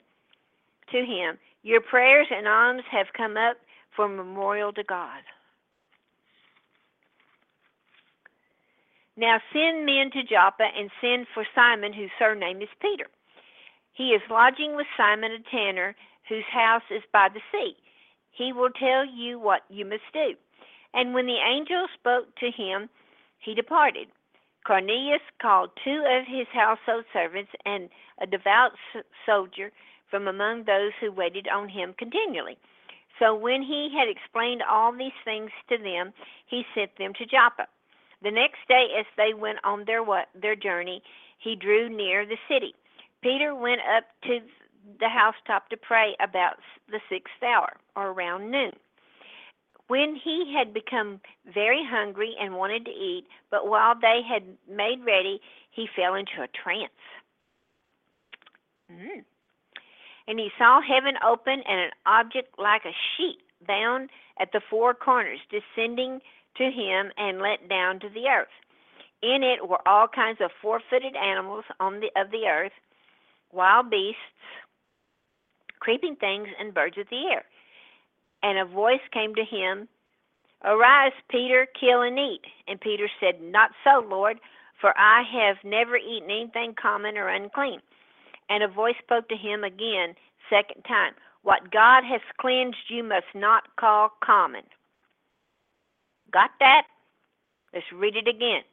[0.91, 3.57] to him, Your prayers and alms have come up
[3.95, 5.21] for memorial to God.
[9.17, 13.07] Now send men to Joppa and send for Simon, whose surname is Peter.
[13.93, 15.95] He is lodging with Simon a tanner,
[16.29, 17.75] whose house is by the sea.
[18.31, 20.35] He will tell you what you must do.
[20.93, 22.89] And when the angel spoke to him,
[23.39, 24.07] he departed.
[24.65, 27.89] Cornelius called two of his household servants and
[28.21, 28.73] a devout
[29.25, 29.71] soldier
[30.09, 32.57] from among those who waited on him continually.
[33.19, 36.13] So when he had explained all these things to them,
[36.45, 37.67] he sent them to Joppa.
[38.21, 40.03] The next day, as they went on their
[40.39, 41.01] their journey,
[41.37, 42.73] he drew near the city.
[43.21, 44.39] Peter went up to
[44.99, 46.55] the housetop to pray about
[46.89, 48.71] the sixth hour or around noon.
[49.87, 51.21] When he had become
[51.53, 55.39] very hungry and wanted to eat, but while they had made ready,
[55.71, 56.91] he fell into a trance.
[58.91, 59.23] Mm.
[60.27, 64.09] And he saw heaven open and an object like a sheet bound
[64.39, 66.19] at the four corners descending
[66.57, 68.47] to him and let down to the earth.
[69.21, 72.73] In it were all kinds of four-footed animals on the of the earth,
[73.51, 74.21] wild beasts,
[75.79, 77.43] creeping things, and birds of the air.
[78.43, 79.87] And a voice came to him,
[80.63, 82.41] Arise, Peter, kill and eat.
[82.67, 84.39] And Peter said, Not so, Lord,
[84.79, 87.81] for I have never eaten anything common or unclean.
[88.49, 90.15] And a voice spoke to him again,
[90.49, 94.63] second time, What God has cleansed you must not call common.
[96.31, 96.87] Got that?
[97.73, 98.63] Let's read it again.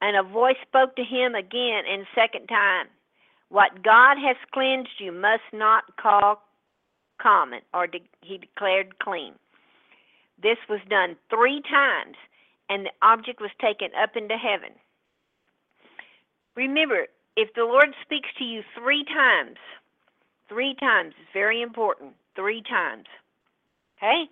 [0.00, 2.86] And a voice spoke to him again and second time.
[3.50, 6.42] What God has cleansed you must not call
[7.20, 9.34] common, or de- he declared clean.
[10.40, 12.16] This was done three times,
[12.68, 14.70] and the object was taken up into heaven.
[16.54, 19.56] Remember, if the Lord speaks to you three times,
[20.48, 22.12] three times is very important.
[22.36, 23.06] Three times.
[23.98, 24.24] Okay?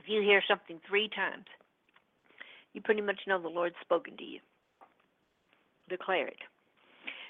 [0.00, 1.46] If you hear something three times,
[2.72, 4.40] you pretty much know the Lord's spoken to you.
[5.88, 6.42] Declare it.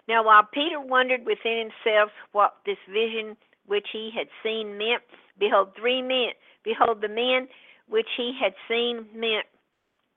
[0.09, 5.03] Now, while Peter wondered within himself what this vision which he had seen meant,
[5.39, 6.31] behold, three men,
[6.65, 7.49] behold, the men
[7.89, 9.47] which he had seen meant,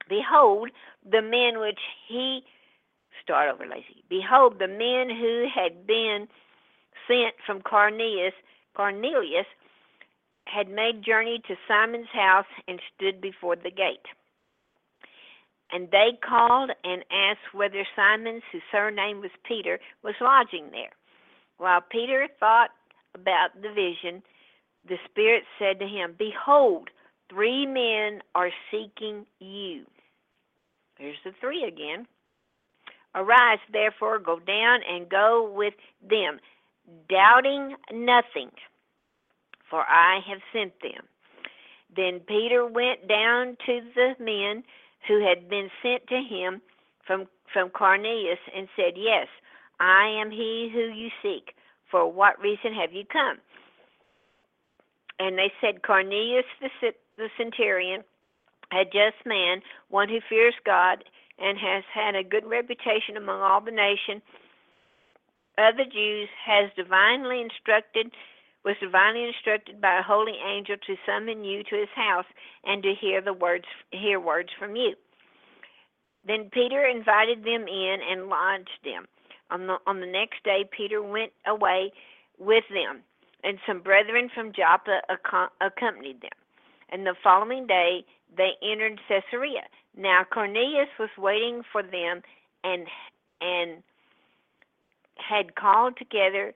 [0.10, 0.70] behold,
[1.04, 2.42] the men which he,
[3.24, 6.28] start over, Lacey, behold, the men who had been
[7.08, 8.34] sent from Cornelius,
[8.76, 9.46] Cornelius
[10.46, 14.06] had made journey to Simon's house and stood before the gate.
[15.72, 20.92] And they called and asked whether Simon, whose surname was Peter, was lodging there.
[21.58, 22.70] While Peter thought
[23.16, 24.22] about the vision,
[24.88, 26.90] the Spirit said to him, Behold,
[27.30, 29.86] three men are seeking you.
[31.00, 32.08] There's the three again.
[33.16, 35.74] Arise, therefore, go down and go with
[36.08, 36.40] them,
[37.10, 38.52] doubting nothing,
[39.70, 41.06] for I have sent them.
[41.96, 44.64] Then Peter went down to the men
[45.08, 46.62] who had been sent to him
[47.08, 49.28] from, from Cornelius and said, Yes,
[49.80, 51.56] I am he who you seek.
[51.90, 53.38] For what reason have you come?
[55.20, 56.70] And they said, Cornelius the,
[57.18, 58.04] the centurion,
[58.74, 61.06] a just man, one who fears God
[61.40, 64.22] and has had a good reputation among all the nation
[65.58, 68.12] of the Jews, has divinely instructed
[68.66, 72.26] was divinely instructed by a holy angel to summon you to his house
[72.66, 74.96] and to hear the words hear words from you.
[76.26, 79.06] Then Peter invited them in and lodged them.
[79.52, 81.94] On the on the next day Peter went away
[82.40, 83.04] with them,
[83.44, 85.02] and some brethren from Joppa
[85.62, 86.38] accompanied them.
[86.90, 88.04] And the following day
[88.38, 89.64] they entered Caesarea.
[89.98, 92.22] Now Cornelius was waiting for them
[92.64, 92.88] and
[93.42, 93.84] and
[95.18, 96.54] had called together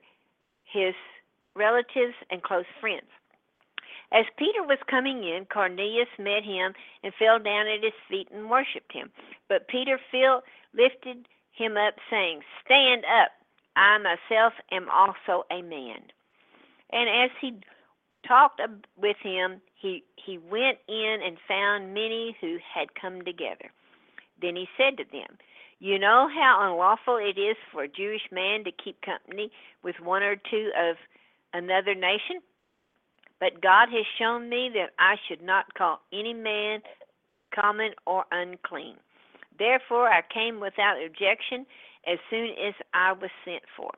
[0.64, 0.94] his
[1.56, 3.10] relatives, and close friends.
[4.12, 8.50] As Peter was coming in, Cornelius met him and fell down at his feet and
[8.50, 9.10] worshipped him.
[9.48, 10.42] But Peter feel,
[10.74, 13.30] lifted him up, saying, Stand up,
[13.76, 16.02] I myself am also a man.
[16.92, 17.54] And as he
[18.26, 18.60] talked
[18.96, 23.70] with him, he, he went in and found many who had come together.
[24.40, 25.38] Then he said to them,
[25.78, 29.50] You know how unlawful it is for a Jewish man to keep company
[29.82, 30.96] with one or two of
[31.52, 32.40] another nation.
[33.38, 36.80] But God has shown me that I should not call any man
[37.54, 38.96] common or unclean.
[39.58, 41.66] Therefore, I came without objection
[42.06, 43.90] as soon as I was sent for.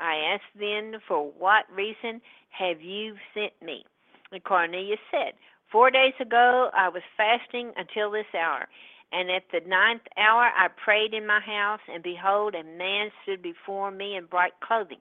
[0.00, 3.84] I asked then, For what reason have you sent me?
[4.32, 5.34] And Cornelius said,
[5.70, 8.68] Four days ago I was fasting until this hour.
[9.12, 13.42] And at the ninth hour I prayed in my house, and behold, a man stood
[13.42, 14.98] before me in bright clothing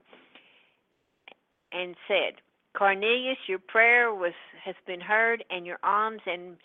[1.72, 2.36] and said,
[2.78, 6.58] Cornelius, your prayer was has been heard, and your alms and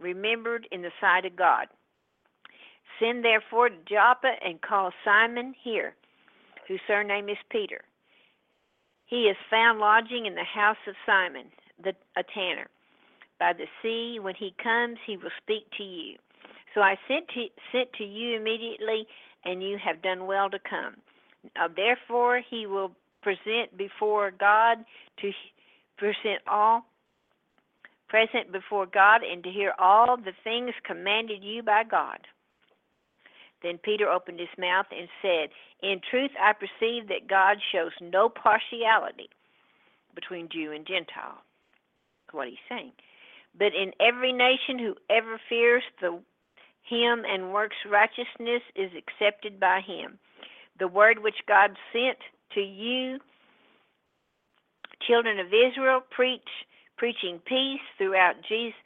[0.00, 1.66] remembered in the sight of God.
[2.98, 5.94] Send therefore to Joppa and call Simon here,
[6.66, 7.82] whose surname is Peter.
[9.06, 11.46] He is found lodging in the house of Simon,
[11.82, 12.68] the, a tanner,
[13.38, 14.18] by the sea.
[14.20, 16.16] When he comes, he will speak to you.
[16.74, 19.06] So I sent to, sent to you immediately,
[19.44, 20.96] and you have done well to come.
[21.54, 22.90] Now, therefore, he will
[23.22, 24.78] present before God
[25.20, 25.30] to
[25.96, 26.84] present all
[28.08, 32.18] present before God and to hear all the things commanded you by God.
[33.62, 35.48] Then Peter opened his mouth and said,
[35.82, 39.28] In truth, I perceive that God shows no partiality
[40.14, 41.40] between Jew and Gentile.
[42.26, 42.92] That's what he's saying.
[43.58, 46.20] But in every nation, whoever fears the
[46.82, 50.18] him and works righteousness is accepted by him.
[50.78, 52.18] The word which God sent
[52.54, 53.18] to you,
[55.06, 56.48] children of Israel, preach
[56.96, 58.76] preaching peace throughout Jesus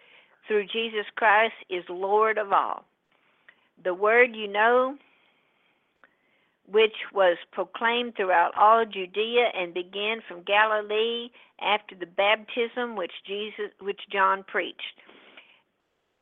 [0.49, 2.85] through Jesus Christ is Lord of all.
[3.83, 4.97] The word you know,
[6.71, 13.73] which was proclaimed throughout all Judea and began from Galilee after the baptism which Jesus
[13.81, 15.01] which John preached.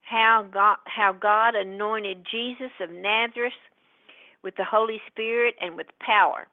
[0.03, 3.53] How God how God anointed Jesus of Nazareth
[4.43, 6.47] with the Holy Spirit and with power,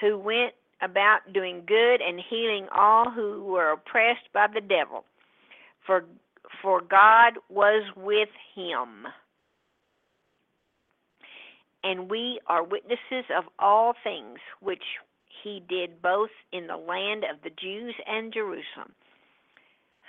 [0.00, 0.52] who went
[0.82, 5.04] about doing good and healing all who were oppressed by the devil,
[5.86, 6.04] for
[6.60, 9.06] for God was with him.
[11.84, 14.82] And we are witnesses of all things which
[15.42, 18.94] he did both in the land of the Jews and Jerusalem,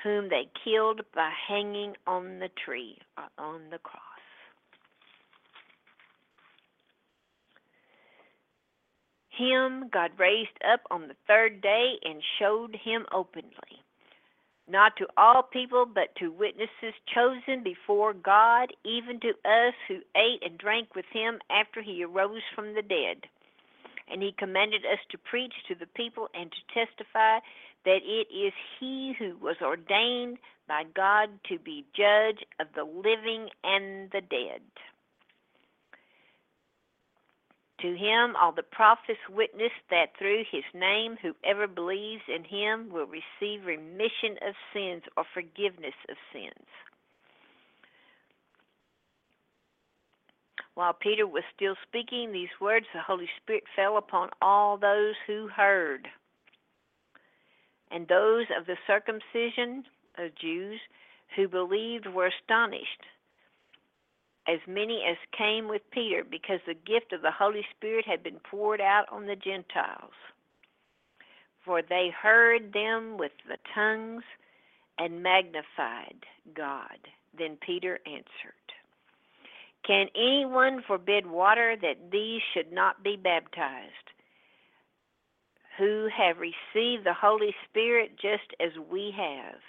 [0.04, 4.02] whom they killed by hanging on the tree, or on the cross.
[9.36, 13.83] Him God raised up on the third day and showed him openly,
[14.68, 20.42] not to all people, but to witnesses chosen before God, even to us who ate
[20.44, 23.28] and drank with him after he arose from the dead.
[24.10, 27.40] And he commanded us to preach to the people and to testify
[27.86, 30.38] that it is he who was ordained
[30.68, 34.62] by God to be judge of the living and the dead.
[37.82, 43.08] To him all the prophets witness that through his name whoever believes in him will
[43.08, 46.68] receive remission of sins or forgiveness of sins.
[50.76, 55.48] While Peter was still speaking these words, the Holy Spirit fell upon all those who
[55.48, 56.08] heard.
[57.92, 59.86] And those of the circumcision
[60.18, 60.80] of Jews
[61.36, 63.06] who believed were astonished
[64.48, 68.40] as many as came with Peter, because the gift of the Holy Spirit had been
[68.40, 70.14] poured out on the Gentiles.
[71.64, 74.24] For they heard them with the tongues
[74.98, 76.98] and magnified God.
[77.38, 78.68] Then Peter answered,
[79.88, 83.92] Can anyone forbid water that these should not be baptized,
[85.78, 89.60] who have received the Holy Spirit just as we have?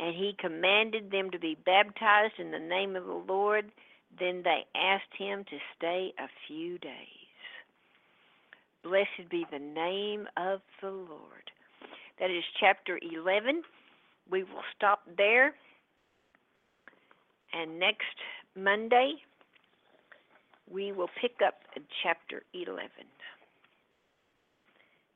[0.00, 3.70] And he commanded them to be baptized in the name of the Lord.
[4.18, 6.90] Then they asked him to stay a few days.
[8.82, 11.50] Blessed be the name of the Lord.
[12.18, 13.62] That is chapter 11.
[14.30, 15.54] We will stop there.
[17.52, 18.16] And next
[18.56, 19.14] Monday,
[20.70, 21.54] we will pick up
[22.02, 22.88] chapter 11.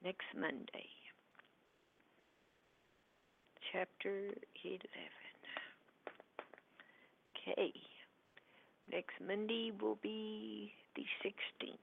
[0.05, 0.91] Next Monday
[3.75, 4.31] chapter
[4.63, 4.81] 11.
[7.35, 7.73] Okay.
[8.91, 11.75] Next Monday will be the 16th.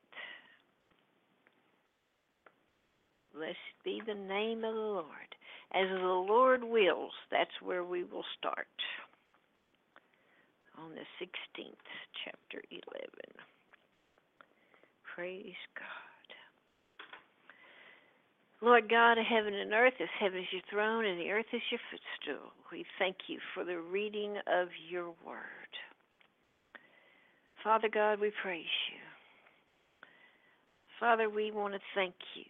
[3.35, 5.35] Blessed be the name of the Lord.
[5.73, 8.67] As the Lord wills, that's where we will start.
[10.77, 11.75] On the 16th,
[12.23, 12.81] chapter 11.
[15.13, 16.10] Praise God.
[18.63, 21.61] Lord God of heaven and earth, as heaven is your throne and the earth is
[21.71, 25.71] your footstool, we thank you for the reading of your word.
[27.63, 28.99] Father God, we praise you.
[30.99, 32.45] Father, we want to thank you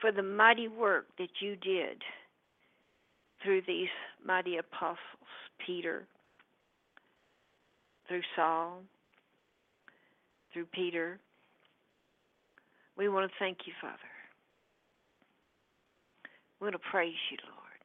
[0.00, 2.00] for the mighty work that you did
[3.42, 3.88] through these
[4.24, 4.98] mighty apostles,
[5.66, 6.06] Peter,
[8.06, 8.82] through Saul,
[10.52, 11.18] through Peter.
[12.96, 14.11] We want to thank you, Father.
[16.62, 17.82] We want to praise you, Lord.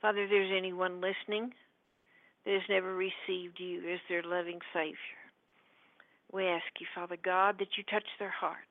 [0.00, 1.50] Father, if there's anyone listening
[2.44, 5.18] that has never received you as their loving Savior,
[6.30, 8.62] we ask you, Father God, that you touch their hearts,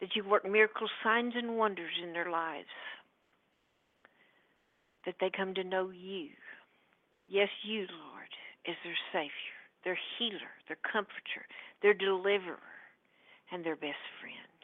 [0.00, 2.70] that you work miracles, signs, and wonders in their lives,
[5.06, 6.28] that they come to know you.
[7.26, 8.30] Yes, you, Lord,
[8.68, 11.50] as their Savior, their healer, their comforter,
[11.82, 12.62] their deliverer,
[13.50, 14.59] and their best friend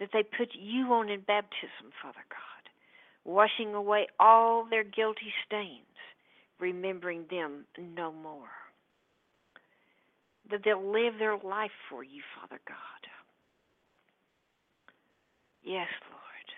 [0.00, 2.70] that they put you on in baptism, Father God,
[3.24, 5.84] washing away all their guilty stains,
[6.58, 8.48] remembering them no more.
[10.50, 12.76] That they'll live their life for you, Father God.
[15.62, 16.48] Yes, Lord.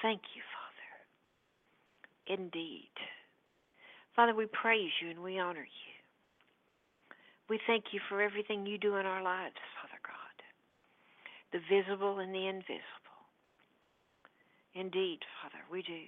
[0.00, 2.40] Thank you, Father.
[2.40, 2.94] Indeed.
[4.14, 5.90] Father, we praise you and we honor you.
[7.48, 9.99] We thank you for everything you do in our lives, Father
[11.52, 13.20] the visible and the invisible.
[14.74, 16.04] Indeed, Father, we do.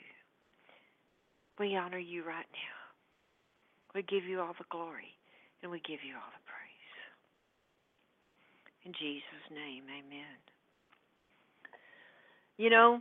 [1.59, 2.83] We honor you right now.
[3.95, 5.19] We give you all the glory
[5.63, 6.63] and we give you all the praise.
[8.85, 10.39] In Jesus' name, amen.
[12.57, 13.01] You know,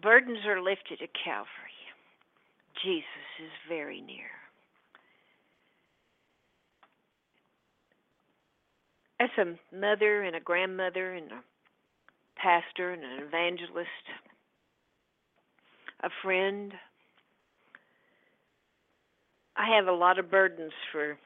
[0.00, 1.76] burdens are lifted at Calvary.
[2.82, 4.30] Jesus is very near.
[9.18, 11.42] As a mother and a grandmother and a
[12.36, 13.88] pastor and an evangelist,
[16.02, 16.72] a friend,
[19.56, 21.16] I have a lot of burdens for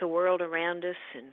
[0.00, 1.28] the world around us and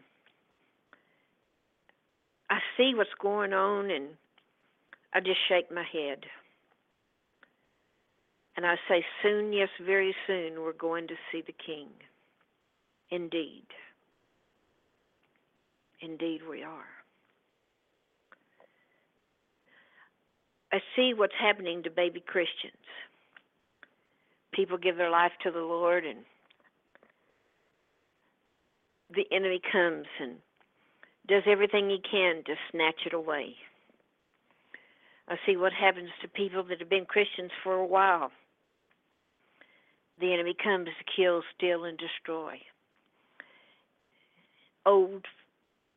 [2.50, 4.08] I see what's going on and
[5.14, 6.20] I just shake my head.
[8.62, 11.88] And I say, soon, yes, very soon, we're going to see the King.
[13.10, 13.66] Indeed.
[16.00, 16.86] Indeed, we are.
[20.72, 22.78] I see what's happening to baby Christians.
[24.54, 26.20] People give their life to the Lord, and
[29.10, 30.36] the enemy comes and
[31.28, 33.56] does everything he can to snatch it away.
[35.28, 38.32] I see what happens to people that have been Christians for a while.
[40.22, 42.62] The enemy comes to kill, steal, and destroy.
[44.86, 45.26] Old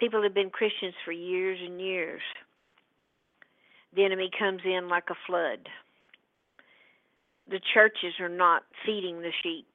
[0.01, 2.22] people have been Christians for years and years.
[3.95, 5.68] The enemy comes in like a flood.
[7.51, 9.68] The churches are not feeding the sheep.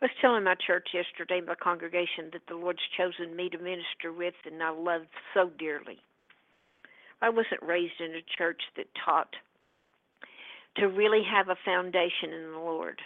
[0.00, 4.12] I was telling my church yesterday, my congregation, that the Lord's chosen me to minister
[4.12, 5.02] with, and I love
[5.32, 6.00] so dearly.
[7.20, 9.36] I wasn't raised in a church that taught
[10.76, 13.00] to really have a foundation in the Lord.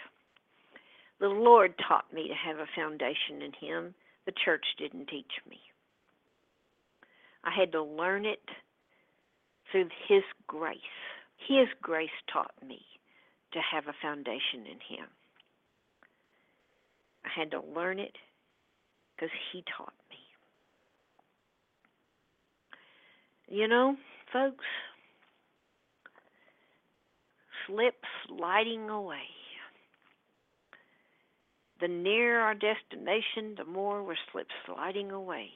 [1.19, 3.95] The Lord taught me to have a foundation in Him.
[4.25, 5.59] The church didn't teach me.
[7.43, 8.43] I had to learn it
[9.71, 10.77] through His grace.
[11.47, 12.81] His grace taught me
[13.53, 15.07] to have a foundation in Him.
[17.25, 18.15] I had to learn it
[19.15, 20.17] because He taught me.
[23.49, 23.95] You know,
[24.31, 24.65] folks,
[27.67, 27.95] slip
[28.27, 29.29] sliding away.
[31.79, 35.49] The nearer our destination, the more we're slip sliding away,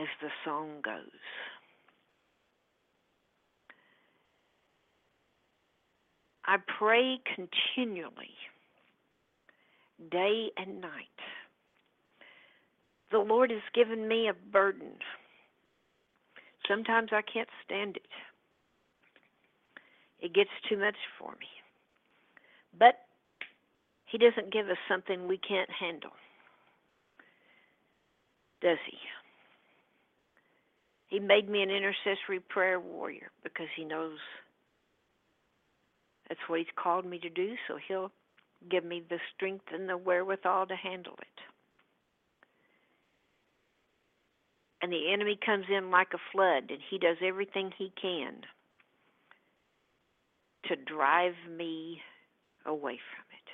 [0.00, 1.04] as the song goes.
[6.46, 8.34] I pray continually,
[10.10, 10.90] day and night.
[13.12, 14.92] The Lord has given me a burden.
[16.66, 18.06] Sometimes I can't stand it.
[20.20, 21.46] It gets too much for me.
[22.78, 22.94] But
[24.06, 26.12] He doesn't give us something we can't handle,
[28.60, 28.98] does He?
[31.08, 34.18] He made me an intercessory prayer warrior because He knows
[36.28, 38.12] that's what He's called me to do, so He'll
[38.70, 41.40] give me the strength and the wherewithal to handle it.
[44.82, 48.42] And the enemy comes in like a flood, and he does everything he can
[50.64, 52.00] to drive me
[52.66, 53.50] away from it.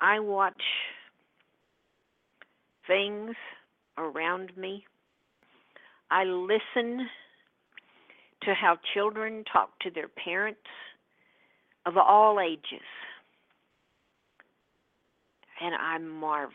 [0.00, 0.62] I watch
[2.86, 3.34] things
[3.98, 4.84] around me.
[6.10, 7.06] I listen
[8.42, 10.60] to how children talk to their parents
[11.86, 12.86] of all ages.
[15.60, 16.54] And I marvel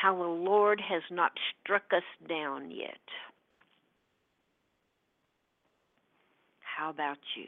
[0.00, 1.32] how the Lord has not
[1.62, 3.00] struck us down yet.
[6.76, 7.46] How about you?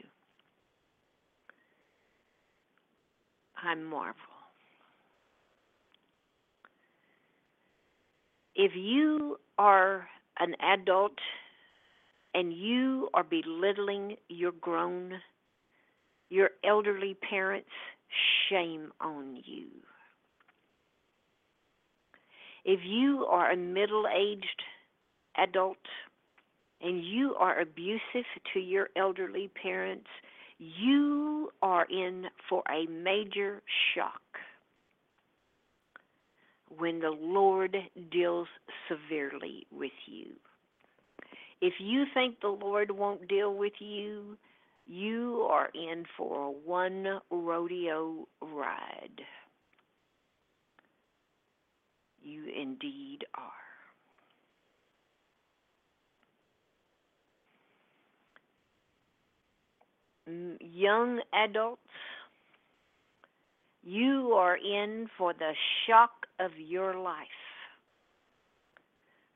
[3.61, 4.15] I marvel.
[8.55, 10.07] If you are
[10.39, 11.19] an adult
[12.33, 15.19] and you are belittling your grown,
[16.29, 17.69] your elderly parents,
[18.49, 19.67] shame on you.
[22.65, 24.63] If you are a middle aged
[25.37, 25.77] adult
[26.81, 30.07] and you are abusive to your elderly parents,
[30.57, 33.61] you are in for a major
[33.93, 34.21] shock
[36.77, 37.75] when the Lord
[38.11, 38.47] deals
[38.87, 40.27] severely with you.
[41.61, 44.37] If you think the Lord won't deal with you,
[44.85, 49.21] you are in for a one rodeo ride.
[52.21, 53.68] You indeed are.
[60.59, 61.81] Young adults,
[63.83, 65.53] you are in for the
[65.87, 67.27] shock of your life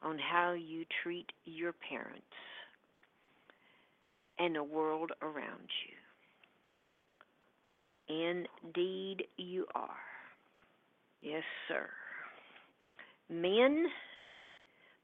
[0.02, 2.22] on how you treat your parents
[4.40, 5.94] and the world around you.
[8.66, 9.90] Indeed, you are.
[11.22, 11.90] Yes, sir.
[13.30, 13.86] Men,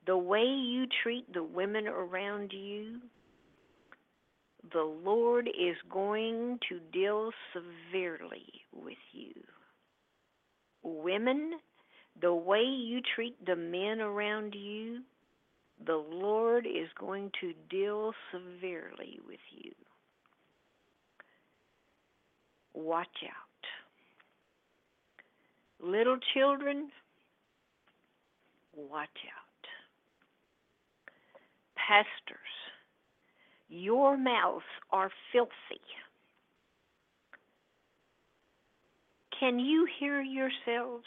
[0.06, 3.00] the way you treat the women around you,
[4.74, 9.34] the Lord is going to deal severely with you.
[10.84, 11.54] Women,
[12.22, 15.02] the way you treat the men around you,
[15.86, 19.72] the Lord is going to deal severely with you.
[22.74, 23.66] Watch out.
[25.88, 26.92] Little children,
[28.76, 29.50] watch out.
[31.76, 32.38] Pastors,
[33.70, 35.52] your mouths are filthy.
[39.40, 41.06] Can you hear yourselves?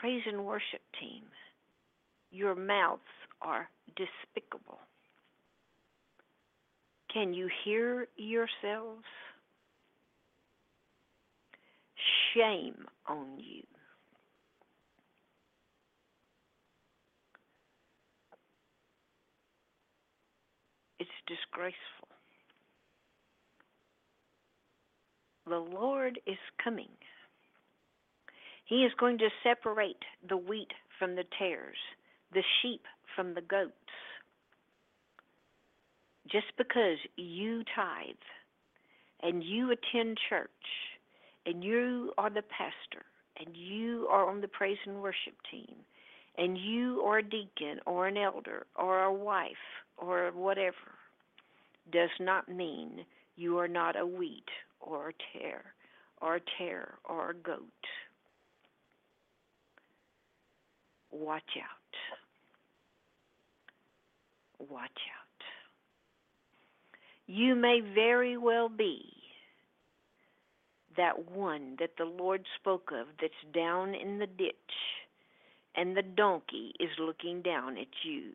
[0.00, 1.22] Praise and worship team,
[2.30, 3.02] your mouths
[3.40, 4.78] are despicable.
[7.12, 9.04] Can you hear yourselves?
[12.34, 13.62] Shame on you.
[20.98, 22.08] It's disgraceful.
[25.46, 26.88] The Lord is coming.
[28.64, 31.76] He is going to separate the wheat from the tares,
[32.32, 32.82] the sheep
[33.14, 33.72] from the goats.
[36.30, 38.14] Just because you tithe
[39.22, 40.48] and you attend church
[41.44, 43.04] and you are the pastor
[43.38, 45.74] and you are on the praise and worship team
[46.38, 49.50] and you are a deacon or an elder or a wife
[49.98, 51.01] or whatever
[51.90, 53.04] does not mean
[53.36, 54.48] you are not a wheat
[54.80, 55.74] or a tare
[56.20, 57.62] or a tare or a goat.
[61.10, 61.96] Watch out.
[64.70, 65.22] Watch out.
[67.26, 69.12] You may very well be
[70.96, 74.54] that one that the Lord spoke of that's down in the ditch,
[75.74, 78.32] and the donkey is looking down at you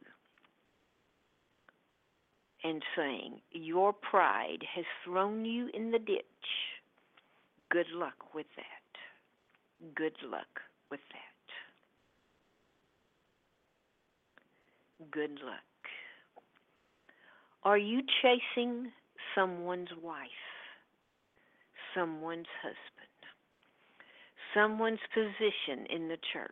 [2.63, 6.25] and saying, Your pride has thrown you in the ditch.
[7.69, 9.93] Good luck with that.
[9.95, 11.27] Good luck with that.
[15.11, 15.61] Good luck.
[17.63, 18.91] Are you chasing
[19.35, 20.27] someone's wife,
[21.93, 23.19] someone's husband,
[24.53, 26.51] someone's position in the church?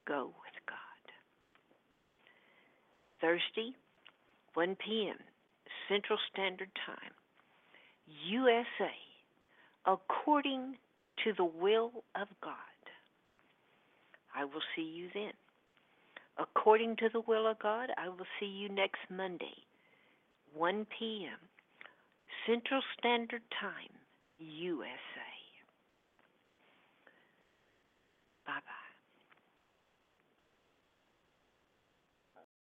[0.07, 0.77] Go with God.
[3.21, 3.73] Thursday,
[4.55, 5.17] 1 p.m.
[5.89, 7.13] Central Standard Time,
[8.27, 8.95] USA,
[9.87, 10.77] according
[11.25, 12.55] to the will of God.
[14.35, 15.33] I will see you then.
[16.39, 19.65] According to the will of God, I will see you next Monday,
[20.55, 21.39] 1 p.m.
[22.47, 23.91] Central Standard Time,
[24.39, 24.89] USA.
[28.47, 28.79] Bye bye.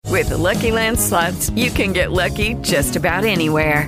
[0.10, 3.88] With the Lucky Land slots, you can get lucky just about anywhere.